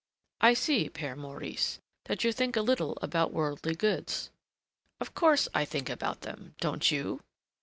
[0.39, 4.31] "I see, Père Maurice, that you think a little about worldly goods."
[4.99, 6.55] "Of course I think about them.
[6.59, 7.19] Don't you?"